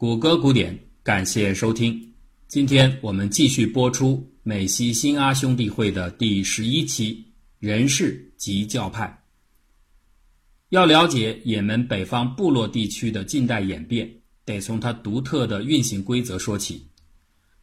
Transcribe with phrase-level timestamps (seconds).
[0.00, 2.14] 谷歌古典，感谢收听。
[2.46, 9.24] 今天我们继续播出美西新阿兄弟会的第十一期人事及教派。
[10.68, 14.08] 要了解也门北方部落地区的近代演变，
[14.44, 16.86] 得从它独特的运行规则说起。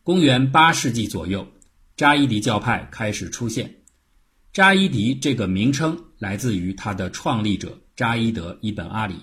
[0.03, 1.47] 公元八世纪左右，
[1.95, 3.73] 扎伊迪教派开始出现。
[4.51, 9.15] 扎伊迪这个名称来自于他的创立者扎伊德·伊本·阿里，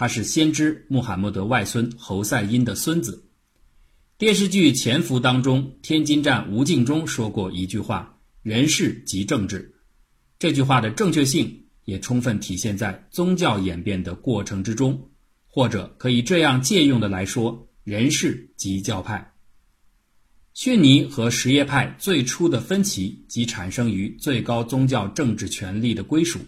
[0.00, 3.28] 他是先知穆罕默德外孙侯赛因的孙子。
[4.16, 9.74] 电视剧《潜伏》当中，天津站吴敬中说过一句话：“人事即政治。”
[10.40, 15.10] 这句话的正确性也充分体现在宗教演变的过程之中，
[15.46, 19.34] 或者可以这样借用的来说：“人事即教派。”
[20.56, 26.38] 逊尼和什叶派最初的分歧即产生于最高宗教政治权力的归属。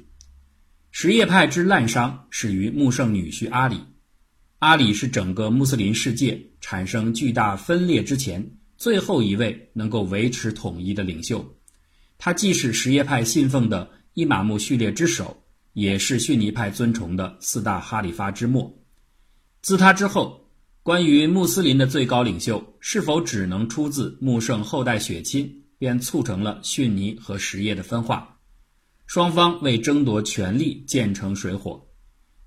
[0.93, 3.79] 什叶派之滥觞始于穆圣女婿阿里。
[4.59, 11.57] 阿里是整个穆斯林世界产生巨大分裂之前最后一位能够维持统一的领袖。
[12.19, 18.79] 他既是什叶派信奉的伊玛目序列之首，也是逊尼派尊崇的四大哈里发之末。
[19.63, 20.41] 自他之后。
[20.85, 28.32] 关于穆斯林的最高领袖是否只能出自穆圣后代血亲，便促成了逊尼和什叶的分化。
[29.13, 31.87] 双方为争夺权力溅成水火。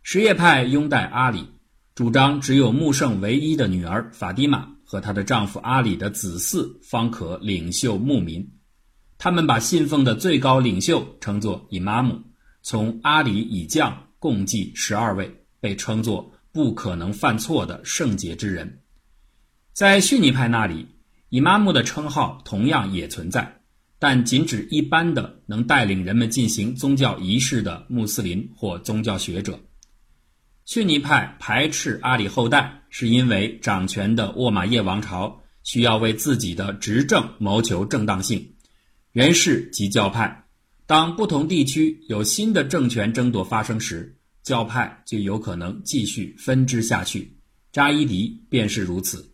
[0.01, 1.45] 什叶派拥戴阿里，
[1.93, 8.51] 主张只有穆圣唯一的女儿法蒂玛和她的丈夫阿里的子嗣方可领袖牧民。
[9.19, 12.19] 他们把信奉的最高领袖称作伊玛目，
[12.63, 16.31] 从阿里以降共计十二位，被称作。
[16.51, 18.79] 不可能犯错的圣洁之人，
[19.71, 20.87] 在逊尼派那里，
[21.29, 23.61] 伊玛目的称号同样也存在，
[23.99, 29.59] 但仅指一般的能带领人们进行宗教仪式的穆斯林或宗教学者。
[30.65, 38.53] 逊尼派排斥阿里后代，是因为掌权的沃马叶王朝需要为自己的执政谋求正当性。
[39.11, 40.45] 人氏及教派，
[40.85, 44.17] 当不同地区有新的政权争夺发生时。
[44.43, 47.35] 教派就有可能继续分支下去，
[47.71, 49.33] 扎伊迪便是如此。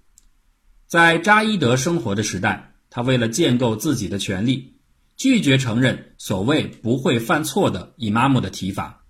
[0.88, 4.76] 在扎伊德生活的时代，他为了建构自己的权利，
[5.18, 9.04] 拒绝承认所谓不会犯错的伊玛目的提法，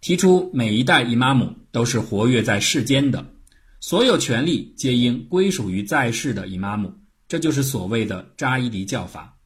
[0.00, 3.32] 提出每一代伊玛目都是活跃在世间的，
[3.78, 6.94] 所有权利皆应归属于在世的伊玛目，
[7.28, 9.38] 这就是所谓的扎伊迪教法。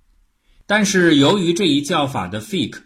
[0.66, 2.84] 但是由于这一教法的 fake。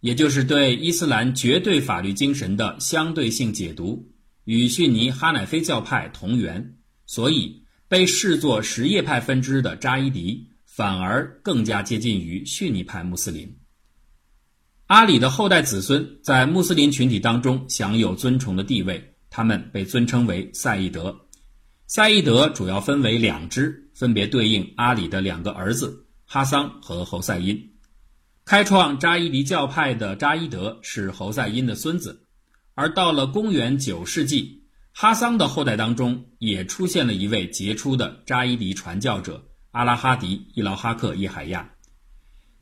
[0.00, 4.08] 也就是对伊斯兰绝对法律精神的相对性解读，
[4.44, 13.58] 与逊尼哈乃菲教派同源，所以被视作什叶派分支的扎伊迪反而更加接近于逊尼派穆斯林。
[14.86, 21.22] 阿里的后代子孙在穆斯林群体当中享有尊崇的地位，他们被尊称为赛义德。
[21.88, 27.72] 赛义德主要分为两支，分别对应阿里的两个儿子哈桑和侯赛因。
[28.44, 32.24] 开创扎伊迪教派的扎伊德是侯赛因的孙子，
[32.74, 34.59] 而到了公元九世纪，
[34.92, 41.70] 哈桑的后代当中也出现了一位杰出的扎伊迪传教者阿拉哈迪·伊劳哈克·叶海亚，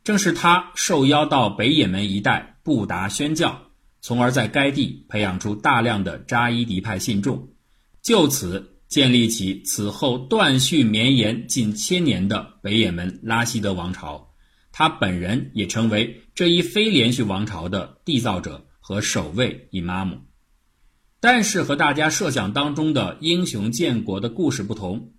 [0.03, 7.49] 正是他受邀到北也门一带布达宣教，从而在该地培养出大量的扎伊迪派信众，
[8.01, 14.33] 就此建立起此后断续绵延近千年的北也门拉希德王朝。
[14.71, 20.19] 他本人也成为这一非连续王朝的缔造者和首位伊玛目，
[21.19, 25.13] 但是和大家设想当中的英雄建国的故事不同，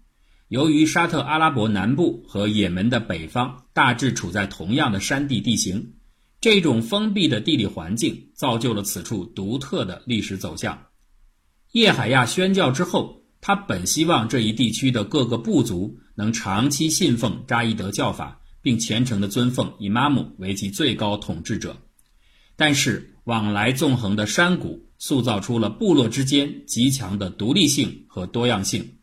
[0.49, 5.95] 由于沙特阿拉伯南部和也门的北方大致处在同样的山地地形，
[6.41, 10.87] 这种封闭的地理环境造就了此处独特的历史走向。
[11.73, 18.39] 叶海亚宣教之后，他本希望这一地区的各个部族能长期信奉扎伊德教法。
[18.63, 21.79] 并虔诚地尊奉伊玛目为其最高统治者，
[22.57, 28.99] 但是往来纵横的山谷塑造出了部落之间极强的独立性和多样性。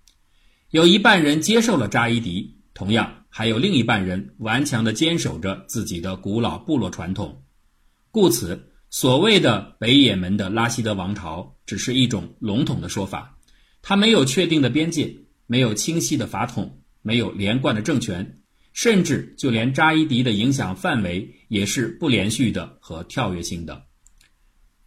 [0.69, 7.43] 有一半人接受了扎伊迪，同样还有另一半人顽强地坚守着自己的古老部落传统。
[8.11, 13.37] 故此，所谓的北也门的拉希德王朝只是一种笼统的说法，
[13.81, 15.17] 它没有确定的边界，
[15.47, 18.39] 没有清晰的法统，没有连贯的政权。
[18.73, 23.85] 甚至就连扎伊迪的影响范围也是不连续的和跳跃性的。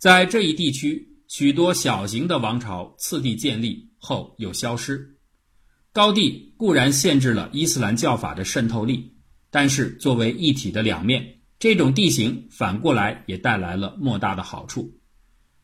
[0.01, 5.19] 在这一地区，许多小型的王朝次第建立后又消失。
[5.93, 9.15] 高地固然限制了伊斯兰教法的渗透力，
[9.51, 14.91] 但是作为一体的两面，这种地形反过来也带来了莫大的好处。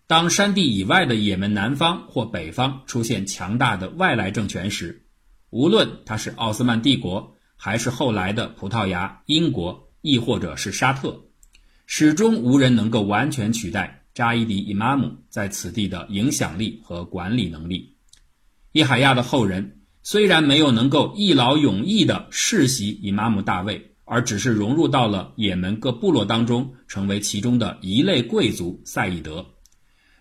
[0.07, 5.07] 当山地以外的也门南方或北方出现强大的外来政权时，
[5.49, 11.25] 无论它是奥斯曼帝国，还是后来的葡萄牙、英国，亦或者是沙特，
[11.87, 17.97] 始终无人能够完全取代扎伊迪伊玛姆在此地的影响力和管理能力。
[18.73, 29.45] 叶海亚的后人虽然没有能够一劳永逸地世袭伊玛目大位，而只是融入到了也门各部落当中，成为其中的一类贵族赛义德。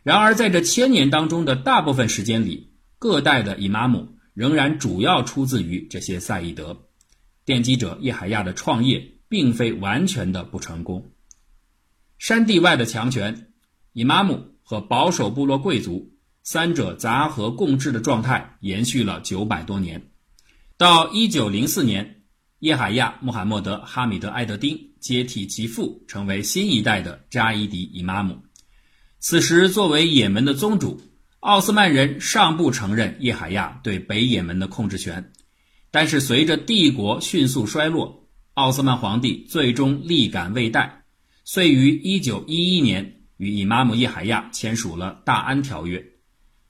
[0.03, 6.89] 然而，在这千年当中的大部分时间里，各代的伊玛目仍然主要出自于这些赛义德。
[7.45, 11.12] 奠基者叶海亚的创业并非完全的不成功。
[12.18, 13.53] 山地外的强权，
[13.95, 16.12] 伊玛目和保守部落贵族
[16.44, 20.12] 三者杂合共治的状态延续了九百多年。
[20.75, 22.24] 到一九零四年，
[22.59, 28.44] 叶海亚穆罕默德哈米德埃德丁接替其父，成为新一代的扎伊迪伊玛目。
[29.21, 31.00] 此时，作为也门的宗主，
[31.39, 35.31] 奥斯曼人尚不承认叶海亚对北也门的控制权。
[35.89, 41.06] 但是，随着帝国迅速衰落，奥斯曼皇帝最终力感未逮，
[41.45, 46.00] 遂于1911年与伊玛目叶海亚签署了《大安条约》。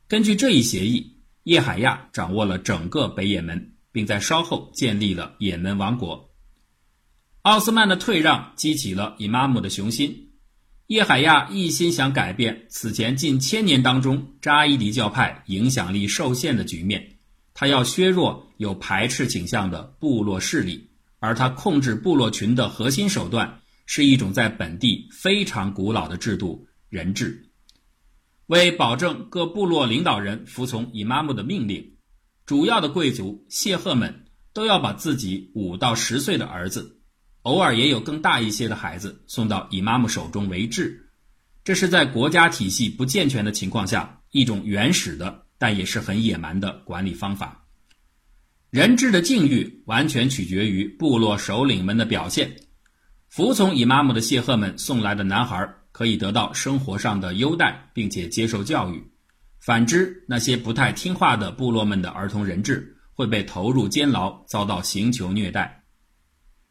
[0.08, 6.30] 根据这一协议，叶海亚掌握了整个北也门，并在稍后建立了也门王国。
[7.44, 10.32] 奥斯曼的退让激起了伊玛目的雄心。
[10.88, 17.18] 叶海亚一心想改变此前近千年当中扎伊迪教派影响力受限的局面，
[17.56, 20.88] 他要削弱有排斥倾向的部落势力，
[21.20, 27.50] 而他控制部落群的核心手段是一种在本地非常古老的制度——人质。
[28.48, 31.94] 为保证各部落领导人服从伊玛目的命令，
[32.46, 37.00] 主要的贵族谢赫们都要把自己五到十岁的儿子。
[37.42, 41.10] 偶尔也有更大一些的孩子送到伊玛目手中为质，
[41.64, 47.66] 这是在国家体系不健全的情况下一种原始的，但也是很野蛮的管理方法。
[48.72, 52.56] 人质的境遇完全取决于部落首领们的表现。
[53.36, 58.98] 服从伊玛目的谢赫们送来的男孩可以得到生活上的优待，并且接受教育；
[59.60, 65.84] 反之，那些不太听话的部落们的儿童人质会被投入监牢，遭到刑求虐待。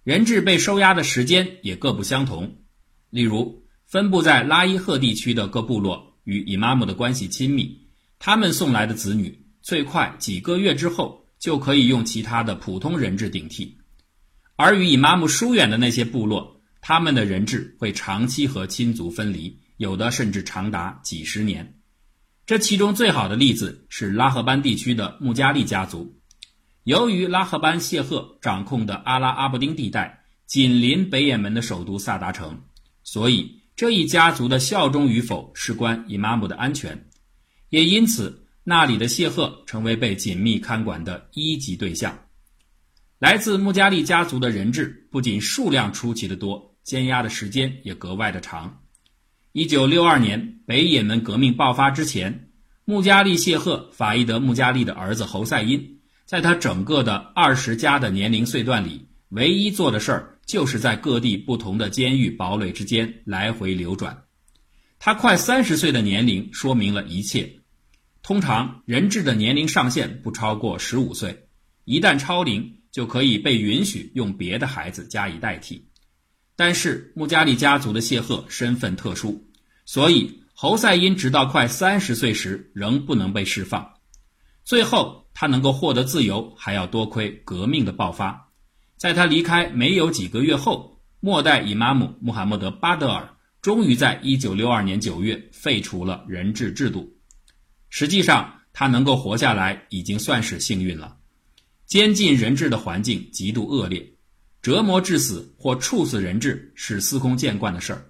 [0.04, 2.50] 人质被收押的时间也各不相同，
[3.10, 7.78] 例如分布在拉伊赫地区的各部落与伊玛目的关系亲密，
[8.18, 13.76] 他们送来的子女最快几个月之后就可以用其他的普通人质顶替；
[14.56, 16.53] 而与伊玛目疏远的那些部落，
[16.86, 21.80] 他们的人质会长期和亲族分离，有的甚至长达几十年。
[22.44, 26.20] 这其中最好的例子是拉赫班地区的穆加利家族。
[26.82, 32.60] 由于拉赫班谢赫掌控的阿拉阿布丁地带紧邻北也门的首都萨达城，
[33.02, 37.06] 所以这一家族的效忠与否事关伊玛目的安全，
[37.70, 42.26] 也因此那里的谢赫成为被紧密看管的一级对象。
[43.18, 48.82] 来自穆加利家族的人质不仅数量出奇的多，监押的时间也格外的长。
[49.52, 52.50] 一九六二年北也门革命爆发之前，
[52.84, 55.98] 穆加利谢赫法伊德穆加利的儿子侯赛因。
[56.26, 64.24] 在他整个的二十加的年龄岁段里，唯一做的事儿就是在各地不同的监狱堡垒之间来回流转。
[64.98, 67.60] 他快三十岁的年龄说明了一切。
[68.22, 71.46] 通常人质的年龄上限不超过十五岁，
[71.84, 75.86] 一旦超龄，就可以被允许用别的孩子加以代替。
[76.56, 79.42] 但是穆加利家族的谢赫身份特殊，
[79.84, 83.94] 所以侯赛因直到快三十岁时仍不能被释放。
[84.64, 85.22] 最后。
[85.36, 88.52] 他能够获得自由，还要多亏革命的爆发。
[88.96, 93.28] 在他离开没有几个月后，末代伊玛目穆罕默德·巴德尔
[93.60, 97.12] 终于在1962年9月废除了人质制度。
[97.90, 101.16] 实际上，他能够活下来已经算是幸运了。
[101.84, 104.13] 监禁人质的环境极度恶劣，
[104.64, 108.02] 折磨致死或处死人质是司空见惯的事儿。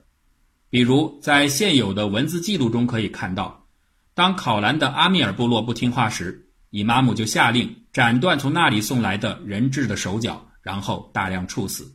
[0.70, 3.66] 比如，在现有的文字记录中可以看到，
[4.14, 6.48] 当考兰的阿米尔部落不听话时。
[6.70, 11.92] 伊玛目就下令斩断从那里送来的人质的手脚，然后大量处死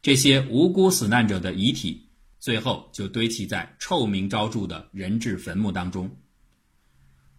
[0.00, 2.08] 这些无辜死难者的遗体，
[2.40, 6.10] 最后就堆砌在臭名昭著的人质坟墓当中。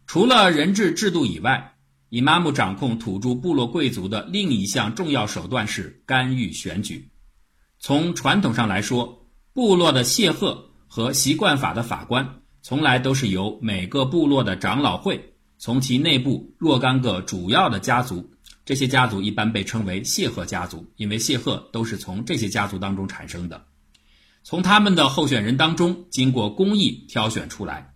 [0.07, 1.72] 除了人质制度以外，
[2.13, 7.09] 伊玛目掌控土著部落贵族的另一项重要手段是干预选举。
[7.79, 15.33] 从传统上来说，部落的谢赫和习惯法的法官从来都是由每个部落的长老会。
[15.57, 18.29] 从其内部若干个主要的家族，
[18.63, 23.65] 这些家族一般被称为谢赫家族，因为谢赫都是从这些家族当中产生的。
[24.43, 27.95] 从他们的候选人当中经过公议挑选出来，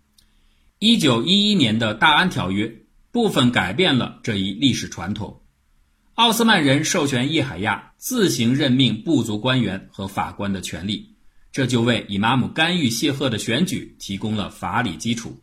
[0.79, 2.81] 一九一一年的大安条约
[3.17, 5.41] 部分改变了这一历史传统。
[6.13, 11.15] 奥斯曼人授权叶海亚自行任命部族官员和法官的权利，
[11.51, 15.35] 这就为伊玛目干预谢赫的选举提供了法理基础。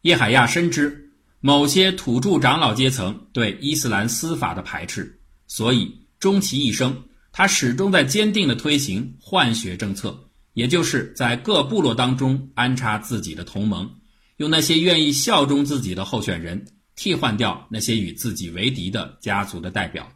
[0.00, 13.90] 叶海亚深知某些土著长老阶层对伊斯兰司法的排斥，所以终其一生，他始终在坚定地推行换血政策，也就是在各部落当中安插自己的同盟，
[14.38, 16.64] 用那些愿意效忠自己的候选人。
[16.98, 20.10] 替换掉那些与自己为敌的家族的代表，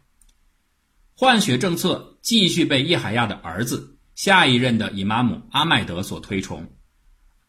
[1.15, 6.69] 换血政策继续被叶海亚的儿子下一任的伊玛目阿麦德所推崇。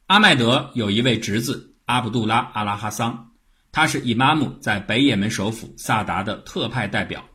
[0.07, 3.33] 阿麦德有一位侄子阿卜杜拉阿拉哈桑，
[3.73, 7.29] 他是伊玛目在北也门首府萨达的特派代表。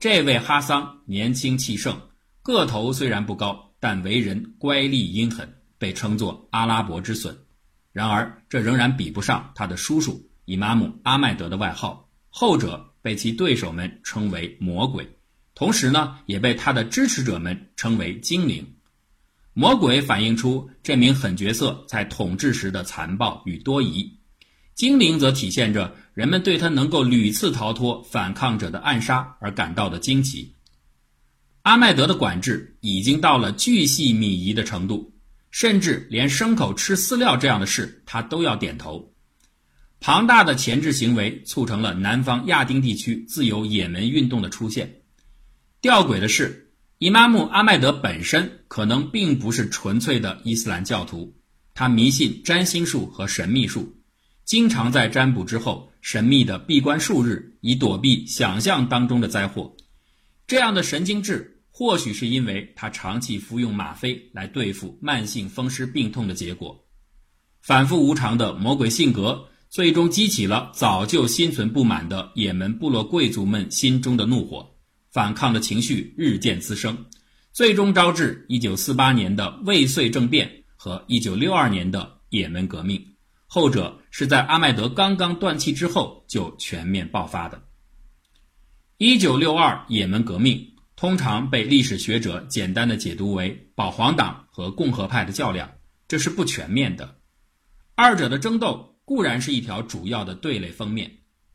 [0.00, 1.94] 这位哈桑年轻气盛，
[2.42, 5.46] 个头虽然不高，但为人乖戾阴狠，
[5.76, 7.36] 被称作阿拉伯之笋。
[7.92, 10.18] 然而，这仍然比不上他的叔叔。
[10.44, 15.08] 伊玛目阿麦德的外号，后者被其对手们称为魔鬼，
[15.54, 18.66] 同时呢，也被他的支持者们称为精灵。
[19.52, 24.18] 魔鬼反映出这名狠角色在统治时的残暴与多疑，
[24.74, 30.52] 精灵则体现着人们对他能够屡次逃脱反抗者的暗杀而感到的惊奇。
[31.62, 35.14] 阿麦德的管制已经到了巨细靡遗的程度，
[35.50, 39.13] 甚至连牲口吃饲料这样的事，他都要点头。
[40.06, 45.00] 庞大的钳制行为促成了南方亚丁地区自由也门运动的出现。
[45.80, 51.34] 吊诡的是，伊玛目阿麦德本身可能并不是纯粹的伊斯兰教徒，
[51.72, 53.96] 他迷信占星术和神秘术，
[54.44, 59.74] 经常在占卜之后神秘的闭关数日，以躲避想象当中的灾祸。
[60.46, 66.84] 这样的神经质，或许是因为他长期服用吗啡来对付慢性风湿病痛的结果。
[67.62, 69.48] 反复无常的魔鬼性格。
[69.74, 74.76] 最终激起了早就心存不满的也门部落贵族们心中的怒火，
[75.10, 77.06] 反抗的情绪日渐滋生，
[77.50, 83.04] 最终招致1948年的未遂政变和1962年的也门革命。
[83.48, 87.60] 后者是在阿麦德刚刚断气之后就全面爆发的。
[88.98, 90.64] 1962也门革命
[90.94, 95.68] 通常被历史学者简单的解读为保皇党和共和派的较量，
[96.06, 97.16] 这是不全面的，
[97.96, 98.93] 二者的争斗。
[99.04, 101.10] 固然是一条主要的对垒封面，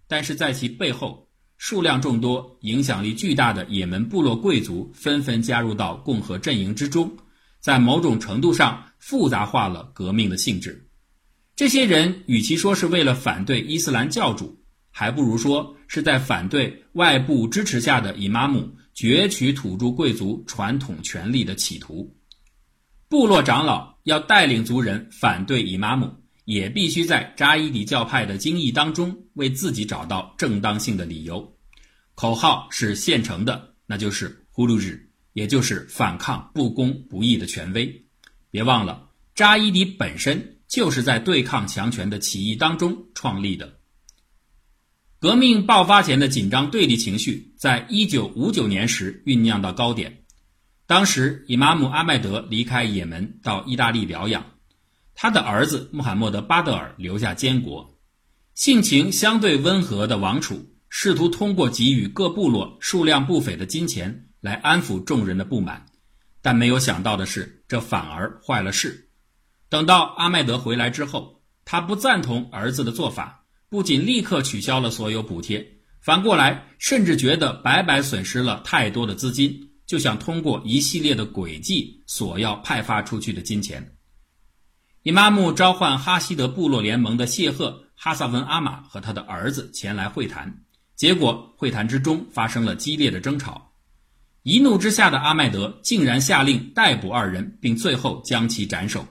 [0.07, 1.27] 但是在其背后，
[1.57, 7.11] 数量众多、影响力巨大的也门部落贵族纷纷加入到共和阵营之中，
[7.59, 10.87] 在某种程度上复杂化了革命的性质。
[11.55, 22.15] 这些人与其说是为了反对伊斯兰教主，还不如说是在反对外部支持下的伊玛目攫取土著贵族传统权力的企图。
[23.09, 26.13] 部落长老要带领族人反对伊玛目。
[26.49, 31.55] 也必须在扎伊迪教派的经义当中为自己找到正当性的理由，
[32.15, 38.03] 口号是现成的，那就是呼噜日，也就是反抗不公不义的权威。
[38.49, 43.77] 别忘了，扎伊迪本身就是在对抗强权的起义当中创立的。
[45.19, 50.23] 革命爆发前的紧张对立情绪，在一九五九年时酝酿到高点。
[50.87, 54.43] 当时，伊玛目阿麦德离开也门到意大利疗养。
[55.21, 57.99] 他的儿子穆罕默德·巴德尔留下监国，
[58.55, 65.85] 性情相对温和的王储试图通过给予各部落数量不菲的金钱来安抚众人的不满，
[66.41, 69.09] 但没有想到的是，这反而坏了事。
[69.67, 75.67] 等到阿麦德回来之后，他不赞同儿子的做法，不仅立刻取消了所有补贴，
[75.99, 83.85] 反过来甚至觉得白白损失了太多的资金，就想通过一系列的诡计索要派发出去的金钱。
[85.03, 90.65] 伊玛目召唤哈希德部落联盟的谢赫哈萨文阿玛和他的儿子前来会谈，
[90.97, 93.71] 结果会谈之中发生了激烈的争吵。
[94.43, 99.07] 一怒之下的阿麦德竟然下令逮捕二人，并最后将其斩首。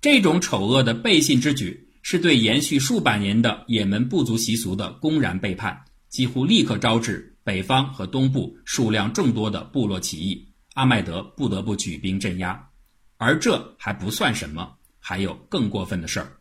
[0.00, 10.48] 这种丑恶的背信之举，是对延续数百年的也门部族习俗的公然背叛，几乎立刻招致北方和东部数量众多的部落起义。
[10.72, 12.70] 阿麦德不得不举兵镇压，
[13.18, 14.75] 而这还不算什么。
[15.08, 16.32] 还有更过分的事儿，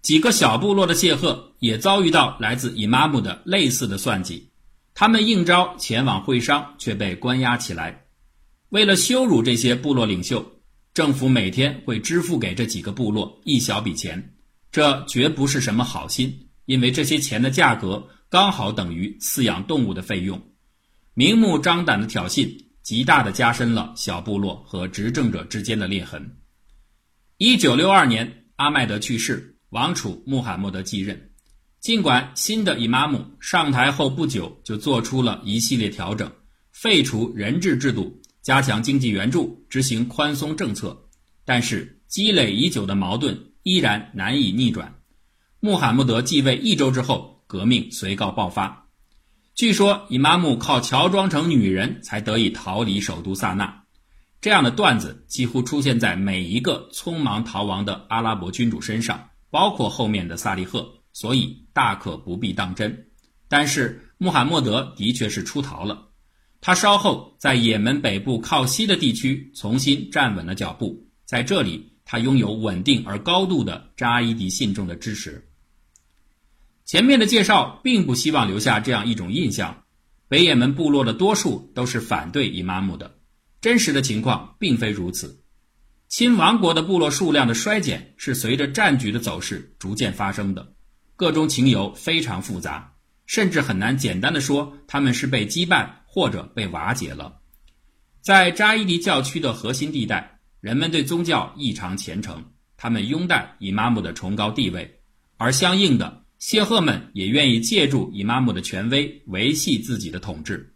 [0.00, 4.48] 几个小部落的谢赫也遭遇到来自伊玛目的类似的算计，
[4.94, 8.04] 他们应招前往会商，却被关押起来。
[8.68, 10.52] 为了羞辱这些部落领袖，
[10.94, 14.36] 政府每天会支付给这几个部落一小笔钱，
[14.70, 20.40] 这绝不是什么好心，因为这些钱的价格刚好等于饲养动物的费用。
[21.12, 22.48] 明目张胆的挑衅，
[22.82, 26.36] 极大的加深了小部落和执政者之间的裂痕。
[27.40, 31.30] 一九六二年，阿麦德去世，王储穆罕默德继任。
[31.78, 36.32] 尽管新的伊玛目上台后不久就做出了一系列调整，
[36.72, 41.00] 废除人质制度，加强经济援助，执行宽松政策，
[41.44, 44.96] 但是积累已久的矛盾依然难以逆转。
[45.60, 48.88] 穆罕默德继位一周之后，革命随告爆发。
[49.54, 53.84] 据说伊玛目靠乔装成女人才得以逃离首都萨那。
[54.40, 63.08] 这样的段子几乎出现在每一个匆忙逃亡的阿拉伯君主身上，包括后面的萨利赫，所以大可不必当真。
[63.48, 66.10] 但是穆罕默德的确是出逃了，
[66.60, 75.48] 他稍后在也门北部靠西的地区重新站稳了脚步，在这里他拥有稳定而高度的扎伊迪信众的支持。
[76.84, 79.82] 前面的介绍并不希望留下这样一种印象：
[80.28, 83.17] 北也门部落的多数都是反对伊玛目的。
[83.60, 85.42] 真实的情况并非如此，
[86.08, 90.74] 亲王国的部落数量的衰减是随着战局的走势逐渐发生的，
[91.16, 92.94] 各种情由非常复杂，
[93.26, 97.40] 甚至很难简单的说他们是被击败或者被瓦解了。
[98.20, 102.44] 在扎伊迪教区的核心地带，人们对宗教异常虔诚，
[102.76, 105.00] 他们拥戴伊玛目的崇高地位，
[105.36, 110.74] 而相应的，谢赫们也愿意借助伊玛目的权威维系自己的统治。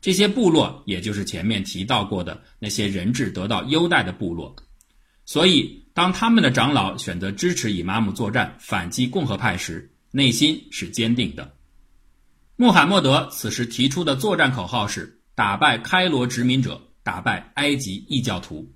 [0.00, 4.54] 这些部落，也就是前面提到过的那些人质得到优待的部落，
[5.24, 11.52] 所以当他们的长老选择支持以妈姆作战反击共和派时，内心是坚定的。
[12.56, 18.72] 穆罕默德此时提出的作战口号是“打败开罗殖民者，打败埃及异教徒”，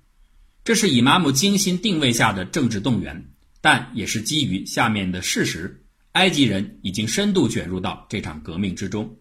[0.63, 9.17] 这是以妈姆精心定位下的政治动员，但也是基于下面的事实：埃及人已经深度卷入到这场革命之中。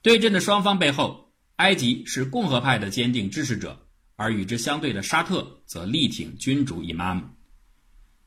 [0.00, 1.21] 对阵的双方背后，
[1.62, 7.22] 埃及是共和派的坚定支持者，而与之相对的沙特则力挺君主伊玛目。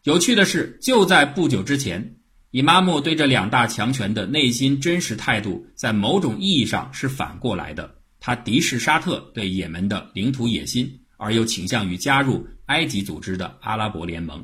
[0.04, 2.15] 有趣的是，就在不久之前，
[2.51, 7.94] 伊玛目对这两大强权的内心真实态度，在某种意义上是反过来的。
[8.22, 14.44] 他敌视沙特对也门的领土野心，而又倾向于加入埃及组织的阿拉伯联盟。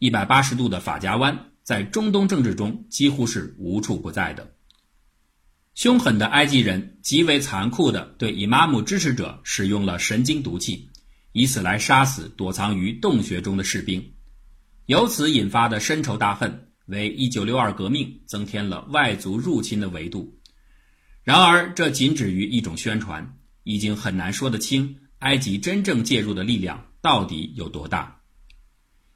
[0.00, 4.50] 一百八十度的法夹弯，在中东政治中几乎是无处不在的。
[5.78, 10.88] 凶狠的埃及人极为残酷地对伊玛目支持者使用了神经毒气，
[11.30, 14.14] 以此来杀死躲藏于洞穴中的士兵。
[14.86, 20.40] 由此引发的深仇大恨，为1962革命增添了外族入侵的维度。
[21.22, 28.20] 然而，这仅止于一种宣传，已经很难说得清埃及真正介入的力量到底有多大。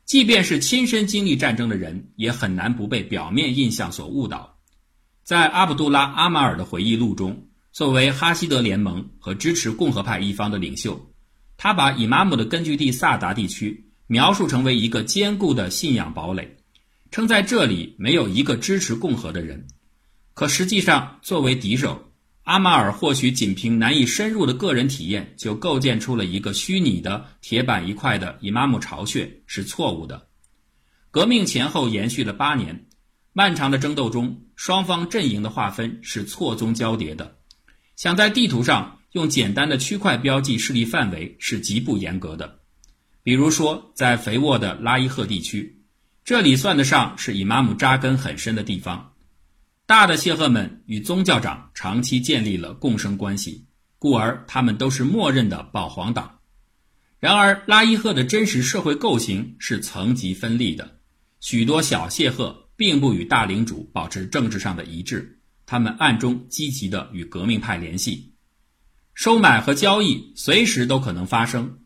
[0.05, 4.52] 即便是亲身经历战争的人，也很难不被表面印象所误导。
[5.25, 11.01] 在阿卜杜拉·阿马尔的回忆录中，作为哈希德联盟和支持共和派一方的领袖，
[11.57, 16.57] 他把以玛目的根据地萨达地区描述成为一个坚固的信仰堡垒，
[17.13, 19.65] 称在这里没有一个支持共和的人。
[20.35, 22.11] 可实际上，作为敌手，
[22.43, 30.27] 阿马尔或许仅凭难以深入的个人体验就构建出了一个虚拟的铁板一块的以玛目巢穴是错误的。
[31.13, 32.87] 革命前后延续了八年。
[33.35, 37.39] 漫长的争斗中，双方阵营的划分是错综交叠的。
[37.97, 42.59] 想在地图上用简单的区块标记势力范围是极不严格的。
[43.23, 45.83] 比如说，在肥沃的拉伊赫地区，
[46.25, 49.13] 这里算得上是以玛姆扎根很深的地方。
[49.87, 53.65] 大的谢赫们与宗教长长期建立了共生关系，
[53.99, 56.39] 故而他们都是默认的保皇党。
[57.19, 60.99] 然而，拉伊赫的真实社会构型是层级分立的，
[61.41, 62.69] 许多小谢赫。
[62.83, 68.33] 并不与大领主保持政治上的一致，他们暗中积极地与革命派联系，
[69.15, 71.79] 收买和交易随时都可能发生。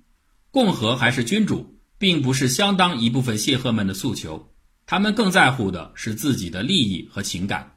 [0.50, 4.54] 共和还是君主，并不是相当一部分谢赫们的诉求，
[4.86, 7.74] 他们更在乎的是自己的利益和情感。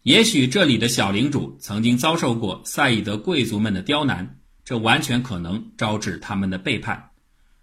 [0.00, 7.10] 也许这里的小领主曾经遭受过赛义德贵族们的刁难，这完全可能招致他们的背叛。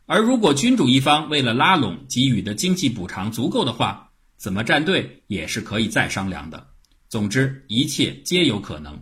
[0.06, 4.12] 而如果君主一方为了拉拢给予的经济补偿足够的话，
[4.44, 6.68] 怎么站队也是可以再商量的。
[7.08, 9.02] 总之，一切皆有可能。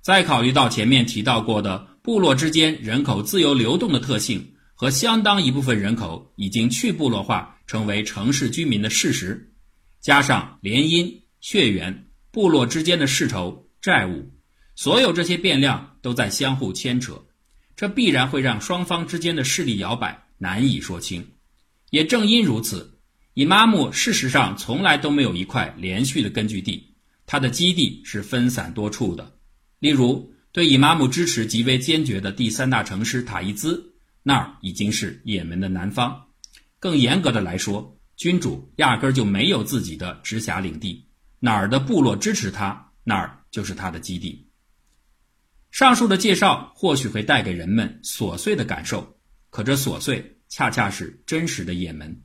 [0.00, 9.52] 再考虑到前面提到过的部落之间人口自由流动的特性和相当一部分人口已经去部落化成为城市居民的事实，
[10.00, 14.30] 加上联姻、血缘、部落之间的世仇、债务，
[14.76, 17.20] 所有这些变量都在相互牵扯，
[17.74, 21.26] 这必然会让双方之间的势力摇摆难以说清。
[21.90, 22.93] 也正因如此。
[23.34, 26.94] 以玛目事实上从来都没有一块连续的根据地，
[27.26, 29.36] 他的基地是分散多处的。
[29.80, 33.92] 例如，对以玛目支持极为坚决的第三大城市塔伊兹，
[34.22, 36.28] 那儿已经是也门的南方。
[36.78, 41.04] 更严格的来说，君主压根儿就没有自己的直辖领地，
[41.40, 44.48] 哪儿的部落支持他，那儿就是他的基地。
[45.72, 49.18] 上述的介绍或许会带给人们琐碎的感受，
[49.50, 52.16] 可这琐碎恰恰是真实的也门。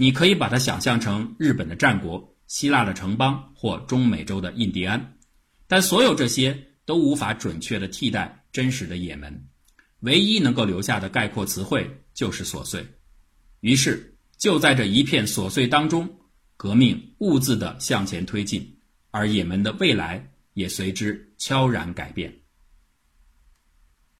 [0.00, 5.18] 你可以把它想象成日本的战国、希腊的城邦或中美洲的印第安，
[5.68, 9.46] 但所有这些都无法准确的替代真实的也门。
[9.98, 12.82] 唯一能够留下的概括词汇就是琐碎。
[13.60, 16.08] 于是，就在这一片琐碎当中，
[16.56, 18.74] 革命兀自地向前推进，
[19.10, 22.34] 而也门的未来也随之悄然改变。